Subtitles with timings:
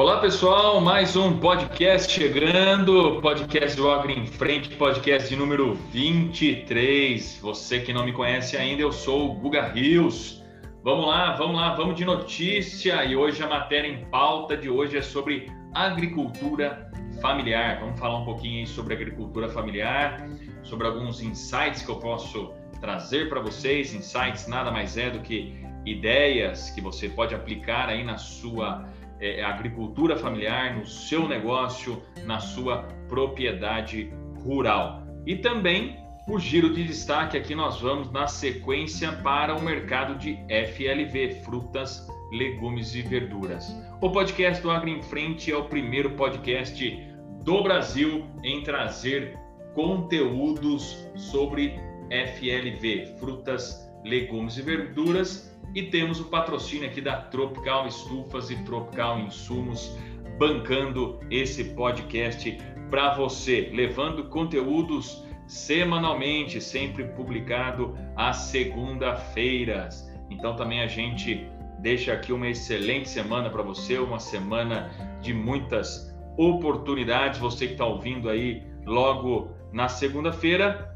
[0.00, 7.38] Olá pessoal, mais um podcast chegando, podcast do Agri em Frente, podcast de número 23.
[7.42, 10.42] Você que não me conhece ainda, eu sou o Guga Rios.
[10.82, 14.96] Vamos lá, vamos lá, vamos de notícia e hoje a matéria em pauta de hoje
[14.96, 16.90] é sobre agricultura
[17.20, 17.80] familiar.
[17.80, 20.26] Vamos falar um pouquinho sobre agricultura familiar,
[20.62, 23.92] sobre alguns insights que eu posso trazer para vocês.
[23.92, 28.88] Insights nada mais é do que ideias que você pode aplicar aí na sua
[29.20, 34.12] é, agricultura familiar, no seu negócio, na sua propriedade
[34.42, 35.02] rural.
[35.26, 40.38] E também o giro de destaque aqui nós vamos na sequência para o mercado de
[40.48, 43.74] FLV, frutas, legumes e verduras.
[44.00, 47.10] O podcast do Agro em Frente é o primeiro podcast
[47.44, 49.36] do Brasil em trazer
[49.74, 51.74] conteúdos sobre
[52.10, 59.20] FLV, frutas, legumes e verduras e temos o patrocínio aqui da Tropical Estufas e Tropical
[59.20, 59.96] Insumos
[60.38, 62.58] bancando esse podcast
[62.90, 70.10] para você, levando conteúdos semanalmente, sempre publicado às segunda-feiras.
[70.30, 71.46] Então também a gente
[71.80, 77.38] deixa aqui uma excelente semana para você, uma semana de muitas oportunidades.
[77.38, 80.89] Você que está ouvindo aí logo na segunda-feira,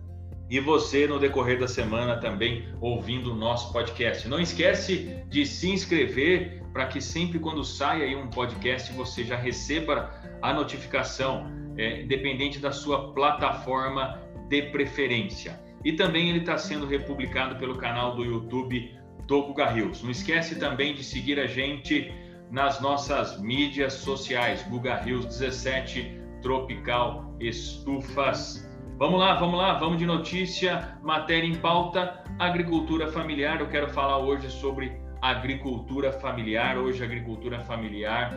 [0.49, 4.29] e você no decorrer da semana também ouvindo o nosso podcast.
[4.29, 10.11] Não esquece de se inscrever para que sempre quando saia um podcast você já receba
[10.43, 15.61] a notificação, é, independente da sua plataforma de preferência.
[15.85, 18.95] E também ele está sendo republicado pelo canal do YouTube
[19.27, 20.03] do Guga Rios.
[20.03, 22.13] Não esquece também de seguir a gente
[22.51, 30.07] nas nossas mídias sociais, Guga Rios 17, Tropical Estufas Vamos lá, vamos lá, vamos de
[30.07, 33.61] notícia, matéria em pauta, agricultura familiar.
[33.61, 36.79] Eu quero falar hoje sobre agricultura familiar.
[36.79, 38.33] Hoje, a agricultura familiar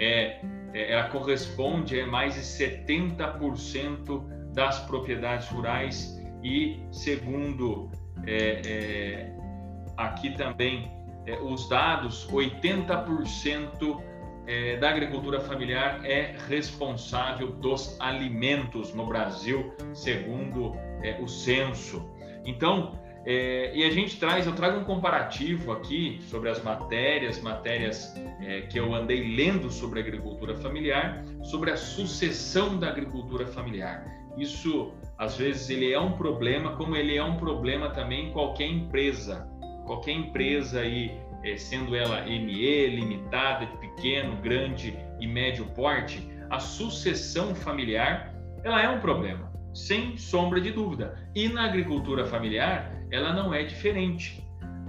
[0.00, 0.40] é,
[0.74, 7.88] é, ela corresponde a mais de 70% das propriedades rurais e, segundo
[8.26, 9.32] é, é,
[9.96, 10.90] aqui também
[11.24, 14.02] é, os dados, 80%
[14.46, 22.08] é, da agricultura familiar é responsável dos alimentos no Brasil, segundo é, o censo.
[22.44, 28.14] Então, é, e a gente traz, eu trago um comparativo aqui sobre as matérias, matérias
[28.40, 34.06] é, que eu andei lendo sobre agricultura familiar, sobre a sucessão da agricultura familiar.
[34.38, 38.68] Isso, às vezes, ele é um problema, como ele é um problema também em qualquer
[38.68, 39.46] empresa.
[39.84, 41.12] Qualquer empresa aí
[41.56, 48.88] sendo ela ME, limitada, de pequeno, grande e médio porte, a sucessão familiar ela é
[48.88, 51.16] um problema, sem sombra de dúvida.
[51.34, 54.44] E na agricultura familiar ela não é diferente.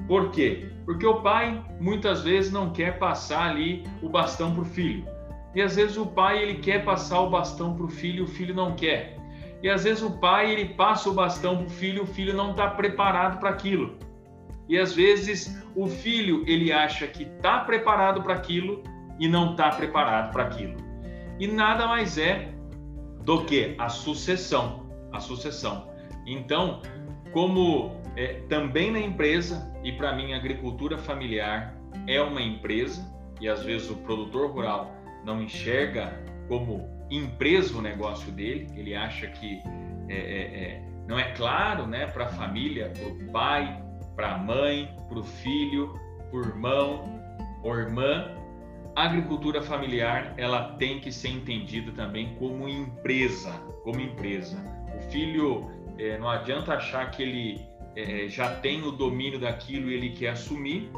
[0.08, 0.70] Por quê?
[0.86, 5.06] Porque o pai muitas vezes não quer passar ali o bastão para o filho.
[5.54, 8.28] E às vezes o pai ele quer passar o bastão para o filho e o
[8.28, 9.18] filho não quer.
[9.62, 12.34] E às vezes o pai ele passa o bastão para o filho e o filho
[12.34, 13.98] não está preparado para aquilo.
[14.72, 18.82] E às vezes o filho ele acha que está preparado para aquilo
[19.20, 20.78] e não está preparado para aquilo.
[21.38, 22.54] E nada mais é
[23.26, 25.92] do que a sucessão, a sucessão.
[26.26, 26.82] Então,
[27.34, 31.76] como é, também na empresa e para mim a agricultura familiar
[32.08, 33.06] é uma empresa
[33.42, 34.96] e às vezes o produtor rural
[35.26, 36.18] não enxerga
[36.48, 39.60] como empresa o negócio dele, ele acha que
[40.08, 43.91] é, é, é não é claro, né, para a família, para o pai,
[44.22, 46.00] para a mãe, para o filho,
[46.30, 47.04] para o irmão
[47.64, 48.38] ou irmã.
[48.96, 53.52] A agricultura familiar ela tem que ser entendida também como empresa,
[53.84, 54.64] como empresa.
[54.96, 59.96] O filho é, não adianta achar que ele é, já tem o domínio daquilo e
[59.96, 60.92] ele quer assumir,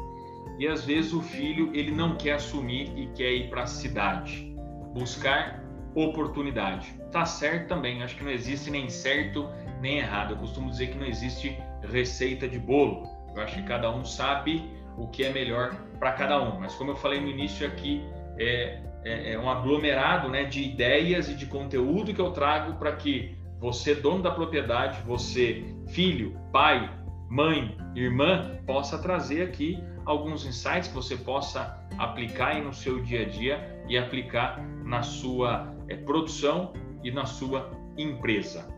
[0.58, 4.54] e às vezes o filho ele não quer assumir e quer ir para a cidade,
[4.92, 5.64] buscar
[5.94, 6.92] oportunidade.
[7.10, 9.48] Tá certo também, acho que não existe nem certo
[9.80, 10.32] nem errado.
[10.34, 11.56] Eu costumo dizer que não existe
[11.90, 13.13] receita de bolo.
[13.34, 16.60] Eu acho que cada um sabe o que é melhor para cada um.
[16.60, 18.02] Mas como eu falei no início aqui,
[18.38, 22.92] é, é, é um aglomerado né, de ideias e de conteúdo que eu trago para
[22.92, 26.90] que você, dono da propriedade, você, filho, pai,
[27.30, 33.22] mãe, irmã, possa trazer aqui alguns insights que você possa aplicar aí no seu dia
[33.22, 36.72] a dia e aplicar na sua é, produção
[37.02, 38.68] e na sua empresa.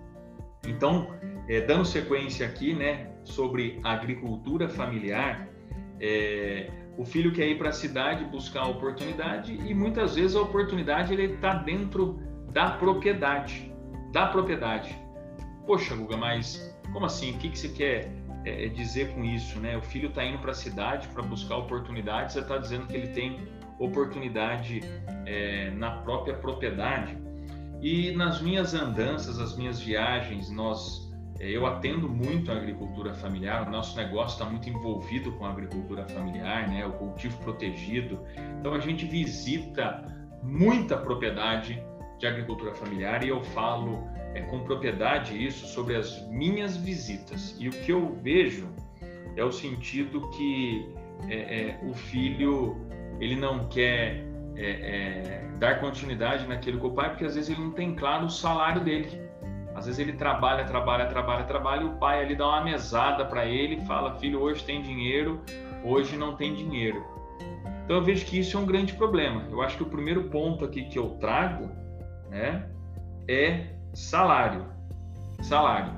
[0.67, 1.09] Então,
[1.49, 5.49] é, dando sequência aqui, né, sobre agricultura familiar,
[6.01, 10.41] é, o filho quer ir para a cidade buscar a oportunidade e muitas vezes a
[10.41, 12.19] oportunidade ele está dentro
[12.53, 13.73] da propriedade,
[14.13, 14.97] da propriedade.
[15.67, 17.33] Poxa, Guga, mas como assim?
[17.33, 18.11] O que, que você quer
[18.45, 19.77] é, dizer com isso, né?
[19.77, 23.09] O filho está indo para a cidade para buscar oportunidade, você está dizendo que ele
[23.09, 23.47] tem
[23.79, 24.81] oportunidade
[25.27, 27.19] é, na própria propriedade.
[27.83, 31.06] E nas minhas andanças, as minhas viagens, nós é,
[31.39, 36.05] eu atendo muito a agricultura familiar, o nosso negócio está muito envolvido com a agricultura
[36.09, 36.87] familiar, né?
[36.87, 38.21] o cultivo protegido.
[38.59, 40.05] Então a gente visita
[40.43, 41.83] muita propriedade
[42.19, 47.57] de agricultura familiar e eu falo é, com propriedade isso sobre as minhas visitas.
[47.59, 48.69] E o que eu vejo
[49.37, 50.89] é o sentido que
[51.29, 52.77] é, é, o filho
[53.21, 54.25] ele não quer
[54.57, 58.27] é, é, dar continuidade naquilo com o pai, porque às vezes ele não tem claro
[58.27, 59.26] o salário dele.
[59.77, 63.45] Às vezes ele trabalha, trabalha, trabalha, trabalha, e o pai ali dá uma mesada para
[63.45, 65.43] ele e fala: Filho, hoje tem dinheiro,
[65.85, 67.05] hoje não tem dinheiro.
[67.85, 69.47] Então eu vejo que isso é um grande problema.
[69.51, 71.71] Eu acho que o primeiro ponto aqui que eu trago
[72.31, 72.69] né,
[73.29, 74.65] é salário.
[75.43, 75.93] Salário.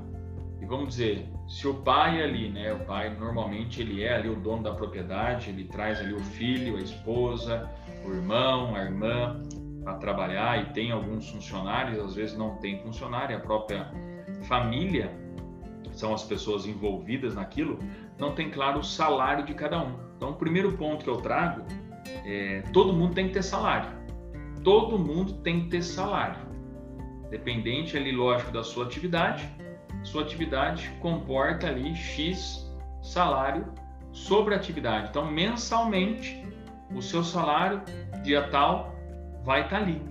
[0.61, 4.35] E vamos dizer, se o pai ali, né, o pai normalmente ele é ali o
[4.35, 7.71] dono da propriedade, ele traz ali o filho, a esposa,
[8.05, 9.41] o irmão, a irmã
[9.95, 13.91] trabalhar e tem alguns funcionários, às vezes não tem funcionário, a própria
[14.43, 15.11] família
[15.93, 17.79] são as pessoas envolvidas naquilo,
[18.19, 19.95] não tem claro o salário de cada um.
[20.17, 21.63] Então, o primeiro ponto que eu trago
[22.25, 23.91] é todo mundo tem que ter salário.
[24.63, 26.47] Todo mundo tem que ter salário.
[27.31, 29.49] Dependente ali, lógico, da sua atividade,
[30.03, 32.69] sua atividade comporta ali X
[33.03, 33.67] salário
[34.13, 35.09] sobre a atividade.
[35.11, 36.45] Então, mensalmente,
[36.95, 37.83] o seu salário
[38.23, 38.98] dia tal
[39.49, 40.03] vai estar tá ali.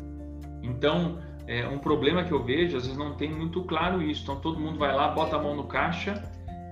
[0.64, 4.24] Então, é um problema que eu vejo, às vezes não tem muito claro isso.
[4.24, 6.24] Então, todo mundo vai lá, bota a mão no caixa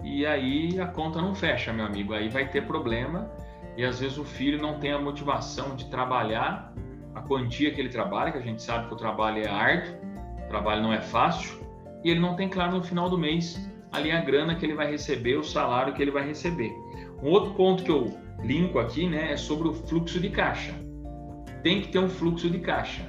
[0.04, 2.16] e aí a conta não fecha, meu amigo.
[2.16, 3.30] Aí vai ter problema
[3.78, 6.74] e às vezes o filho não tem a motivação de trabalhar
[7.14, 9.96] a quantia que ele trabalha, que a gente sabe que o trabalho é árduo,
[10.44, 11.60] o trabalho não é fácil,
[12.04, 14.90] e ele não tem claro no final do mês ali a grana que ele vai
[14.90, 16.74] receber, o salário que ele vai receber.
[17.22, 20.85] Um outro ponto que eu linko aqui, né, é sobre o fluxo de caixa.
[21.66, 23.02] Tem que ter um fluxo de caixa.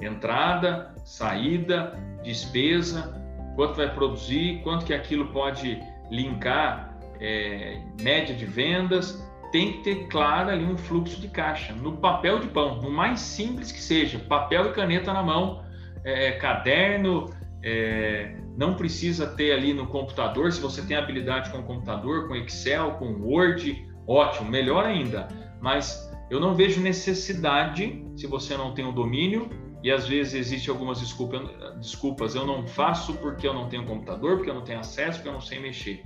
[0.00, 3.14] Entrada, saída, despesa,
[3.54, 5.80] quanto vai produzir, quanto que aquilo pode
[6.10, 11.72] linkar é, média de vendas, tem que ter claro ali um fluxo de caixa.
[11.72, 15.64] No papel de pão, no mais simples que seja, papel e caneta na mão,
[16.02, 17.30] é, caderno,
[17.62, 22.94] é, não precisa ter ali no computador, se você tem habilidade com computador, com Excel,
[22.94, 25.28] com Word, ótimo, melhor ainda.
[25.60, 29.48] Mas eu não vejo necessidade, se você não tem o domínio,
[29.82, 31.42] e às vezes existe algumas desculpas,
[31.78, 35.28] desculpas, eu não faço porque eu não tenho computador, porque eu não tenho acesso, porque
[35.28, 36.02] eu não sei mexer.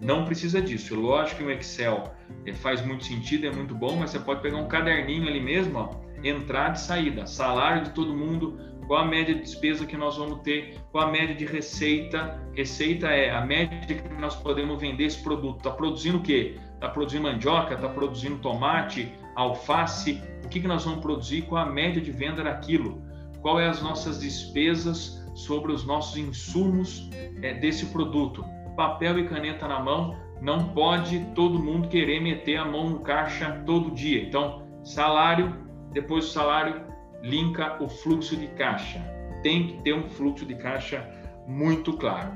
[0.00, 0.94] Não precisa disso.
[0.94, 2.14] Lógico que o Excel
[2.46, 5.78] é, faz muito sentido, é muito bom, mas você pode pegar um caderninho ali mesmo,
[5.78, 5.90] ó,
[6.22, 8.56] entrada e saída, salário de todo mundo,
[8.86, 12.40] qual a média de despesa que nós vamos ter, qual a média de receita.
[12.54, 15.58] Receita é a média que nós podemos vender esse produto.
[15.58, 16.56] Está produzindo o quê?
[16.74, 20.20] Está produzindo mandioca, está produzindo tomate, alface.
[20.44, 21.42] O que, que nós vamos produzir?
[21.42, 23.00] Qual a média de venda daquilo?
[23.40, 27.08] Qual é as nossas despesas sobre os nossos insumos
[27.40, 28.44] é, desse produto?
[28.76, 33.62] Papel e caneta na mão, não pode todo mundo querer meter a mão no caixa
[33.64, 34.22] todo dia.
[34.22, 35.54] Então, salário,
[35.92, 36.82] depois do salário,
[37.22, 39.00] linka o fluxo de caixa.
[39.42, 41.08] Tem que ter um fluxo de caixa
[41.46, 42.32] muito claro.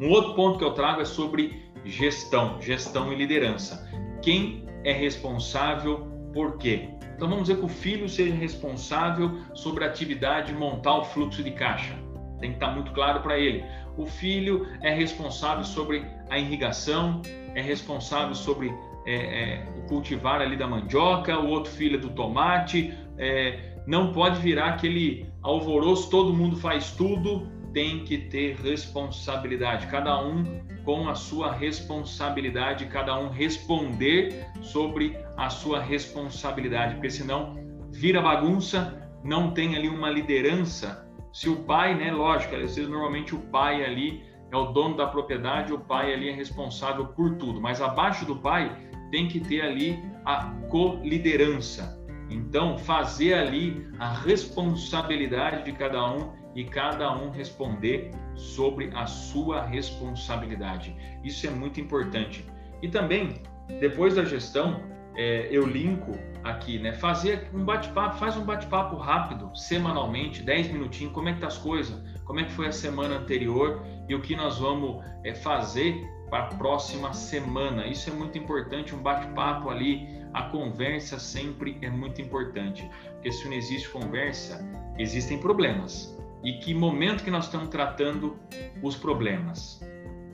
[0.00, 3.88] Um outro ponto que eu trago é sobre gestão, gestão e liderança.
[4.22, 6.90] Quem é responsável por quê?
[7.16, 11.42] Então vamos dizer que o filho seja responsável sobre a atividade de montar o fluxo
[11.42, 11.94] de caixa.
[12.38, 13.64] Tem que estar muito claro para ele.
[13.96, 17.22] O filho é responsável sobre a irrigação,
[17.54, 18.70] é responsável sobre
[19.06, 24.38] é, é, cultivar ali da mandioca, o outro filho é do tomate, é, não pode
[24.38, 30.44] virar aquele alvoroço, todo mundo faz tudo, tem que ter responsabilidade, cada um
[30.86, 37.52] com a sua responsabilidade, cada um responder sobre a sua responsabilidade, porque senão
[37.92, 41.06] vira bagunça, não tem ali uma liderança.
[41.32, 45.06] Se o pai, né, lógico, às vezes normalmente o pai ali é o dono da
[45.06, 48.74] propriedade, o pai ali é responsável por tudo, mas abaixo do pai
[49.10, 56.64] tem que ter ali a co-liderança então, fazer ali a responsabilidade de cada um e
[56.64, 60.96] cada um responder sobre a sua responsabilidade.
[61.22, 62.44] Isso é muito importante.
[62.82, 63.42] E também,
[63.78, 64.82] depois da gestão,
[65.14, 66.92] é, eu linko aqui, né?
[66.94, 71.58] Fazer um bate-papo, faz um bate-papo rápido, semanalmente, 10 minutinhos, como é que tá as
[71.58, 75.94] coisas, como é que foi a semana anterior e o que nós vamos é, fazer
[76.30, 77.86] para a próxima semana.
[77.86, 83.44] Isso é muito importante, um bate-papo ali, a conversa sempre é muito importante, porque se
[83.46, 84.60] não existe conversa,
[84.98, 86.15] existem problemas.
[86.44, 88.36] E que momento que nós estamos tratando
[88.82, 89.80] os problemas?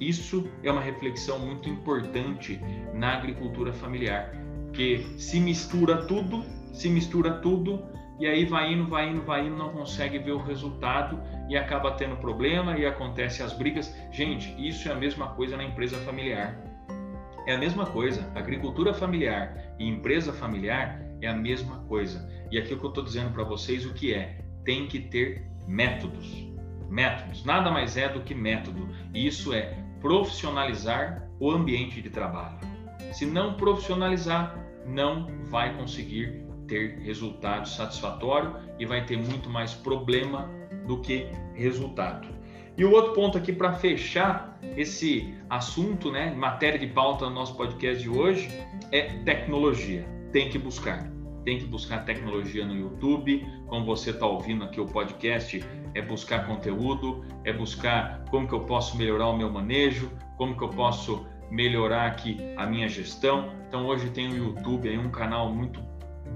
[0.00, 2.60] Isso é uma reflexão muito importante
[2.92, 4.32] na agricultura familiar,
[4.66, 7.82] porque se mistura tudo, se mistura tudo
[8.18, 11.92] e aí vai indo, vai indo, vai indo, não consegue ver o resultado e acaba
[11.92, 13.94] tendo problema e acontece as brigas.
[14.10, 16.56] Gente, isso é a mesma coisa na empresa familiar.
[17.46, 18.30] É a mesma coisa.
[18.34, 22.28] Agricultura familiar e empresa familiar é a mesma coisa.
[22.50, 24.38] E aqui o que eu estou dizendo para vocês o que é?
[24.64, 26.46] Tem que ter métodos.
[26.88, 27.44] Métodos.
[27.44, 28.88] Nada mais é do que método.
[29.14, 32.58] E isso é profissionalizar o ambiente de trabalho.
[33.12, 40.50] Se não profissionalizar, não vai conseguir ter resultado satisfatório e vai ter muito mais problema
[40.86, 42.28] do que resultado.
[42.76, 47.54] E o outro ponto aqui para fechar esse assunto, né, matéria de pauta no nosso
[47.54, 48.48] podcast de hoje,
[48.90, 50.06] é tecnologia.
[50.32, 51.12] Tem que buscar.
[51.44, 56.46] Tem que buscar tecnologia no YouTube, como você está ouvindo aqui o podcast, é buscar
[56.46, 61.26] conteúdo, é buscar como que eu posso melhorar o meu manejo, como que eu posso
[61.50, 63.52] melhorar aqui a minha gestão.
[63.68, 65.80] Então hoje tem o YouTube aí um canal muito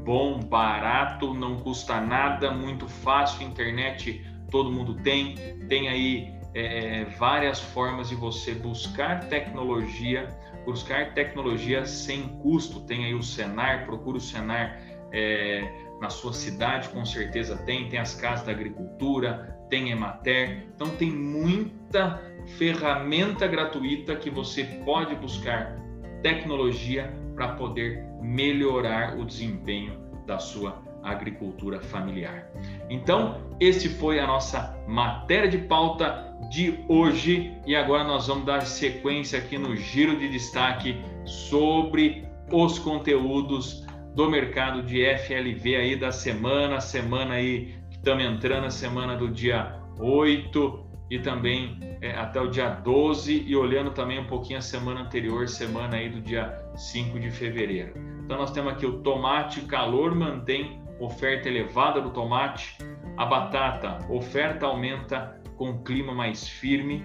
[0.04, 5.34] bom, barato, não custa nada, muito fácil, internet todo mundo tem,
[5.68, 10.28] tem aí é, várias formas de você buscar tecnologia,
[10.64, 12.80] buscar tecnologia sem custo.
[12.80, 14.80] Tem aí o Senar, procura o Senar
[15.16, 15.66] é,
[15.98, 21.10] na sua cidade, com certeza tem, tem as casas da agricultura, tem Emater, então tem
[21.10, 22.22] muita
[22.58, 25.74] ferramenta gratuita que você pode buscar
[26.22, 32.50] tecnologia para poder melhorar o desempenho da sua agricultura familiar.
[32.90, 38.66] Então, esse foi a nossa matéria de pauta de hoje e agora nós vamos dar
[38.66, 43.85] sequência aqui no giro de destaque sobre os conteúdos
[44.16, 49.28] do mercado de FLV aí da semana, semana aí que estamos entrando, a semana do
[49.28, 54.62] dia 8 e também é, até o dia 12 e olhando também um pouquinho a
[54.62, 57.92] semana anterior, semana aí do dia 5 de fevereiro.
[58.24, 62.78] Então nós temos aqui o tomate, calor mantém oferta elevada do tomate,
[63.18, 67.04] a batata, oferta aumenta com clima mais firme,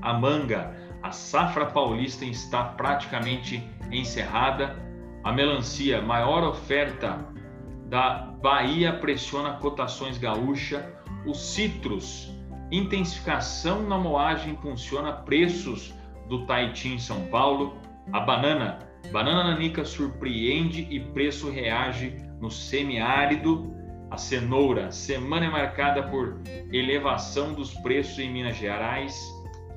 [0.00, 3.60] a manga, a safra paulista está praticamente
[3.90, 4.91] encerrada,
[5.24, 7.18] a melancia, maior oferta
[7.86, 10.92] da Bahia pressiona cotações gaúcha,
[11.26, 12.32] os citros,
[12.70, 15.94] intensificação na moagem impulsiona preços
[16.28, 17.76] do Taiti em São Paulo,
[18.10, 18.78] a banana,
[19.12, 23.72] banana nanica surpreende e preço reage no semiárido.
[24.10, 26.40] A cenoura, semana é marcada por
[26.72, 29.16] elevação dos preços em Minas Gerais.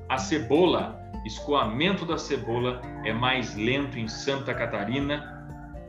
[0.08, 5.35] A cebola, escoamento da cebola é mais lento em Santa Catarina.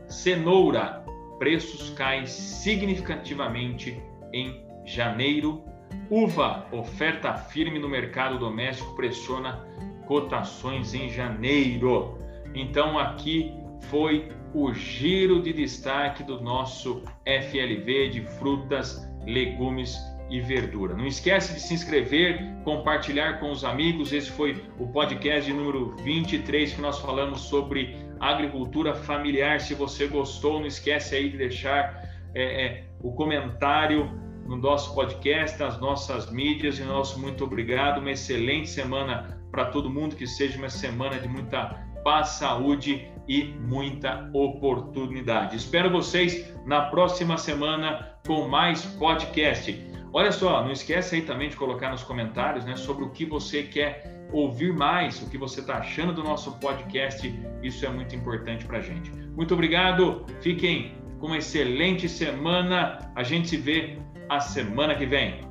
[0.08, 1.04] Cenoura,
[1.38, 5.62] preços caem significativamente em janeiro.
[6.10, 9.66] Uva, oferta firme no mercado doméstico pressiona
[10.06, 12.18] cotações em janeiro.
[12.54, 19.98] Então aqui foi o giro de destaque do nosso FLV de frutas, legumes
[20.30, 20.94] e verdura.
[20.94, 24.12] Não esquece de se inscrever, compartilhar com os amigos.
[24.12, 29.60] Esse foi o podcast número 23 que nós falamos sobre agricultura familiar.
[29.60, 32.02] Se você gostou, não esquece aí de deixar
[32.34, 34.10] é, é, o comentário
[34.46, 36.78] no nosso podcast, nas nossas mídias.
[36.78, 37.98] E nosso muito obrigado.
[37.98, 40.16] Uma excelente semana para todo mundo.
[40.16, 45.56] Que seja uma semana de muita paz, saúde e muita oportunidade.
[45.56, 49.87] Espero vocês na próxima semana com mais podcast.
[50.12, 53.62] Olha só, não esquece aí também de colocar nos comentários né, sobre o que você
[53.62, 57.32] quer ouvir mais, o que você está achando do nosso podcast.
[57.62, 59.10] Isso é muito importante para a gente.
[59.10, 63.10] Muito obrigado, fiquem com uma excelente semana.
[63.14, 63.98] A gente se vê
[64.28, 65.47] a semana que vem.